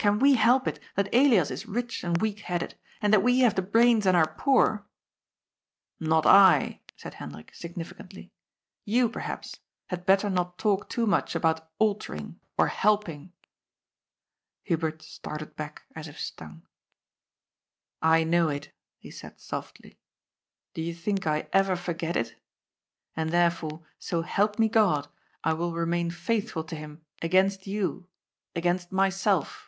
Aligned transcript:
Can 0.00 0.18
we 0.18 0.32
help 0.32 0.66
it 0.66 0.80
that 0.94 1.14
Elias 1.14 1.50
is 1.50 1.66
rich 1.66 2.02
and 2.02 2.22
weak 2.22 2.38
headed, 2.40 2.74
and 3.02 3.12
that 3.12 3.22
we 3.22 3.40
haye 3.40 3.50
the 3.50 3.60
brains 3.60 4.06
and 4.06 4.16
are 4.16 4.32
poor?"" 4.34 4.86
Not 6.00 6.24
I," 6.24 6.80
said 6.96 7.12
Hendrik 7.12 7.54
significantly." 7.54 8.32
You, 8.96 9.10
perhaps, 9.10 9.58
had 9.88 10.06
better 10.06 10.30
not 10.30 10.56
talk 10.58 10.88
too 10.88 11.04
much 11.06 11.34
about 11.34 11.68
altering 11.78 12.40
or 12.56 12.68
helping." 12.68 13.34
Hubert 14.62 15.02
started 15.02 15.54
back, 15.54 15.82
as 15.94 16.08
if 16.08 16.18
stung. 16.18 16.62
^* 16.62 16.62
I 18.00 18.24
know 18.24 18.48
it," 18.48 18.72
he 18.96 19.10
said 19.10 19.38
softly. 19.38 19.90
^^ 19.90 19.94
Do 20.72 20.80
you 20.80 20.94
think 20.94 21.26
I 21.26 21.46
ever 21.52 21.76
forget 21.76 22.16
it? 22.16 22.36
And 23.14 23.28
therefore, 23.28 23.84
so 23.98 24.22
help 24.22 24.58
me 24.58 24.70
God! 24.70 25.08
I 25.44 25.52
will 25.52 25.74
remain 25.74 26.10
faithful 26.10 26.64
to 26.64 26.74
him 26.74 27.04
against 27.20 27.66
you, 27.66 28.08
against 28.56 28.92
myself." 28.92 29.66